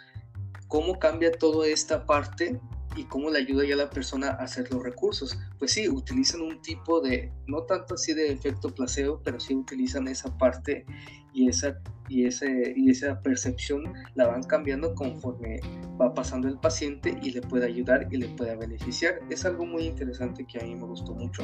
cómo 0.67 0.99
cambia 0.99 1.31
toda 1.31 1.67
esta 1.67 2.05
parte 2.05 2.59
y 2.95 3.03
cómo 3.05 3.29
le 3.29 3.39
ayuda 3.39 3.65
ya 3.65 3.75
a 3.75 3.77
la 3.77 3.89
persona 3.89 4.29
a 4.29 4.43
hacer 4.43 4.71
los 4.71 4.83
recursos. 4.83 5.37
Pues 5.59 5.71
sí, 5.71 5.89
utilizan 5.89 6.41
un 6.41 6.61
tipo 6.61 7.01
de, 7.01 7.31
no 7.47 7.63
tanto 7.63 7.95
así 7.95 8.13
de 8.13 8.31
efecto 8.31 8.73
placebo, 8.73 9.21
pero 9.23 9.39
sí 9.39 9.55
utilizan 9.55 10.07
esa 10.07 10.35
parte 10.37 10.85
y 11.33 11.49
esa, 11.49 11.77
y 12.07 12.25
ese, 12.25 12.73
y 12.75 12.89
esa 12.89 13.21
percepción 13.21 13.93
la 14.15 14.27
van 14.27 14.43
cambiando 14.43 14.95
conforme 14.95 15.59
va 15.99 16.13
pasando 16.13 16.47
el 16.47 16.57
paciente 16.57 17.17
y 17.21 17.31
le 17.31 17.41
puede 17.41 17.65
ayudar 17.65 18.07
y 18.11 18.17
le 18.17 18.27
puede 18.29 18.55
beneficiar. 18.55 19.19
Es 19.29 19.45
algo 19.45 19.65
muy 19.65 19.83
interesante 19.83 20.45
que 20.45 20.59
a 20.59 20.63
mí 20.63 20.75
me 20.75 20.85
gustó 20.85 21.13
mucho 21.13 21.43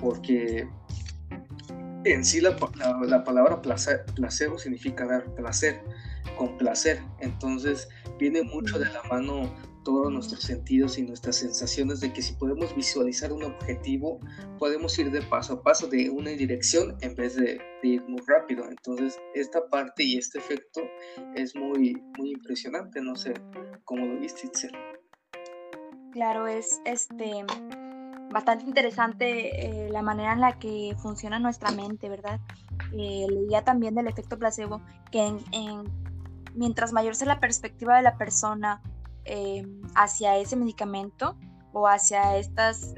porque 0.00 0.68
en 2.04 2.24
sí 2.24 2.40
la, 2.40 2.56
la, 3.06 3.24
palabra 3.24 3.60
placer, 3.60 4.04
placebo 4.14 4.58
significa 4.58 5.06
dar 5.06 5.24
placer, 5.34 5.80
con 6.38 6.56
placer. 6.56 7.00
Entonces 7.20 7.88
viene 8.18 8.42
mucho 8.42 8.78
de 8.78 8.86
la 8.86 9.02
mano 9.04 9.52
todos 9.86 10.12
nuestros 10.12 10.42
sentidos 10.42 10.98
y 10.98 11.02
nuestras 11.02 11.36
sensaciones 11.36 12.00
de 12.00 12.12
que 12.12 12.20
si 12.20 12.32
podemos 12.34 12.74
visualizar 12.74 13.32
un 13.32 13.44
objetivo, 13.44 14.18
podemos 14.58 14.98
ir 14.98 15.12
de 15.12 15.22
paso 15.22 15.52
a 15.52 15.62
paso, 15.62 15.86
de 15.86 16.10
una 16.10 16.30
dirección 16.30 16.96
en 17.02 17.14
vez 17.14 17.36
de, 17.36 17.60
ir 17.84 18.02
muy 18.08 18.20
rápido. 18.26 18.64
Entonces, 18.68 19.16
esta 19.34 19.64
parte 19.68 20.02
y 20.02 20.18
este 20.18 20.40
efecto 20.40 20.80
es 21.36 21.54
muy, 21.54 22.02
muy 22.18 22.32
impresionante. 22.32 23.00
No 23.00 23.14
sé 23.14 23.34
cómo 23.84 24.06
lo 24.06 24.18
viste, 24.18 24.48
Itzel. 24.48 24.72
Claro, 26.10 26.48
es 26.48 26.80
este 26.84 27.44
bastante 28.32 28.64
interesante 28.64 29.66
eh, 29.66 29.88
la 29.88 30.02
manera 30.02 30.32
en 30.32 30.40
la 30.40 30.58
que 30.58 30.96
funciona 31.00 31.38
nuestra 31.38 31.70
mente, 31.70 32.08
¿verdad? 32.08 32.40
Eh, 32.92 33.28
leía 33.30 33.62
también 33.62 33.94
del 33.94 34.08
efecto 34.08 34.36
placebo 34.36 34.82
que 35.12 35.24
en, 35.24 35.84
mientras 36.56 36.92
mayor 36.92 37.14
sea 37.14 37.28
la 37.28 37.38
perspectiva 37.38 37.96
de 37.96 38.02
la 38.02 38.18
persona 38.18 38.82
eh, 39.26 39.66
hacia 39.94 40.36
ese 40.36 40.56
medicamento 40.56 41.36
o 41.72 41.86
hacia 41.86 42.36
estas, 42.36 42.94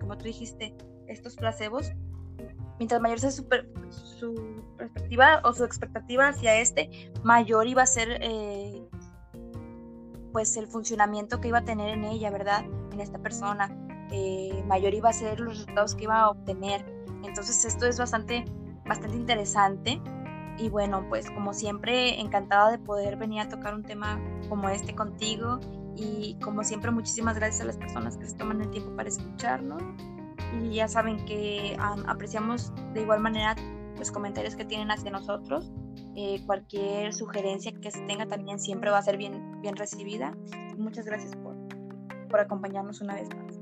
como 0.00 0.16
tú 0.16 0.24
dijiste, 0.24 0.76
estos 1.08 1.36
placebos, 1.36 1.92
mientras 2.78 3.00
mayor 3.00 3.20
sea 3.20 3.30
su, 3.30 3.46
perspectiva 4.76 5.40
o 5.44 5.52
su 5.52 5.64
expectativa 5.64 6.28
hacia 6.28 6.60
este, 6.60 7.12
mayor 7.22 7.66
iba 7.66 7.82
a 7.82 7.86
ser 7.86 8.18
eh, 8.20 8.86
pues 10.32 10.56
el 10.56 10.66
funcionamiento 10.66 11.40
que 11.40 11.48
iba 11.48 11.58
a 11.58 11.64
tener 11.64 11.90
en 11.90 12.04
ella, 12.04 12.30
¿verdad? 12.30 12.64
En 12.92 13.00
esta 13.00 13.18
persona. 13.18 13.70
Eh, 14.10 14.62
mayor 14.66 14.94
iba 14.94 15.10
a 15.10 15.12
ser 15.12 15.40
los 15.40 15.58
resultados 15.58 15.94
que 15.94 16.04
iba 16.04 16.20
a 16.20 16.30
obtener. 16.30 16.84
Entonces 17.24 17.64
esto 17.64 17.86
es 17.86 17.98
bastante, 17.98 18.44
bastante 18.84 19.16
interesante 19.16 20.00
y 20.58 20.68
bueno, 20.68 21.04
pues 21.08 21.30
como 21.30 21.52
siempre, 21.52 22.20
encantada 22.20 22.70
de 22.70 22.78
poder 22.78 23.16
venir 23.16 23.40
a 23.40 23.48
tocar 23.48 23.74
un 23.74 23.82
tema 23.82 24.20
como 24.48 24.68
este 24.68 24.94
contigo. 24.94 25.58
Y 25.96 26.36
como 26.42 26.62
siempre, 26.64 26.90
muchísimas 26.90 27.36
gracias 27.36 27.62
a 27.62 27.64
las 27.64 27.76
personas 27.76 28.16
que 28.16 28.26
se 28.26 28.36
toman 28.36 28.60
el 28.60 28.70
tiempo 28.70 28.94
para 28.96 29.08
escucharnos. 29.08 29.82
Y 30.60 30.74
ya 30.74 30.86
saben 30.86 31.24
que 31.26 31.76
apreciamos 32.06 32.72
de 32.92 33.02
igual 33.02 33.20
manera 33.20 33.56
los 33.98 34.10
comentarios 34.10 34.54
que 34.54 34.64
tienen 34.64 34.90
hacia 34.90 35.10
nosotros. 35.10 35.72
Eh, 36.16 36.40
cualquier 36.46 37.12
sugerencia 37.12 37.72
que 37.72 37.90
se 37.90 38.00
tenga 38.02 38.26
también 38.26 38.60
siempre 38.60 38.90
va 38.90 38.98
a 38.98 39.02
ser 39.02 39.16
bien, 39.16 39.60
bien 39.60 39.74
recibida. 39.76 40.36
Muchas 40.76 41.06
gracias 41.06 41.34
por, 41.36 41.56
por 42.28 42.40
acompañarnos 42.40 43.00
una 43.00 43.14
vez 43.14 43.28
más. 43.34 43.58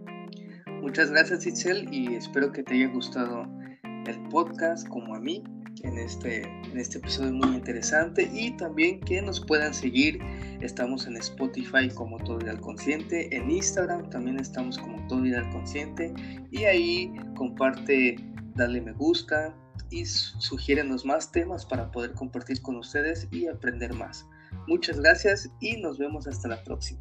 Muchas 0.83 1.11
gracias, 1.11 1.46
Itzel, 1.46 1.92
y 1.94 2.14
espero 2.16 2.52
que 2.52 2.62
te 2.62 2.74
haya 2.74 2.88
gustado 2.88 3.46
el 3.83 4.28
podcast 4.28 4.87
como 4.88 5.14
a 5.14 5.20
mí 5.20 5.42
en 5.83 5.98
este 5.98 6.42
en 6.72 6.78
este 6.78 6.98
episodio 6.98 7.32
muy 7.32 7.54
interesante 7.54 8.30
y 8.32 8.56
también 8.56 9.00
que 9.00 9.20
nos 9.22 9.40
puedan 9.40 9.72
seguir. 9.74 10.18
Estamos 10.61 11.06
en 11.06 11.16
Spotify 11.16 11.88
como 11.94 12.18
Todo 12.18 12.40
Ideal 12.40 12.61
Consciente, 12.61 13.35
en 13.35 13.50
Instagram 13.50 14.08
también 14.11 14.38
estamos 14.38 14.78
como 14.78 15.06
Todo 15.06 15.24
Ideal 15.26 15.48
Consciente 15.50 16.12
y 16.50 16.64
ahí 16.64 17.14
comparte, 17.37 18.16
dale 18.54 18.80
me 18.80 18.92
gusta 18.92 19.54
y 19.90 20.06
sugiérenos 20.06 21.04
más 21.04 21.30
temas 21.30 21.66
para 21.66 21.90
poder 21.90 22.12
compartir 22.14 22.61
con 22.62 22.76
ustedes 22.76 23.28
y 23.30 23.46
aprender 23.46 23.92
más. 23.94 24.26
Muchas 24.66 24.98
gracias 25.00 25.50
y 25.61 25.76
nos 25.76 25.98
vemos 25.98 26.26
hasta 26.26 26.48
la 26.48 26.62
próxima. 26.64 27.00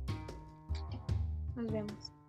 Nos 1.55 1.71
vemos. 1.71 2.20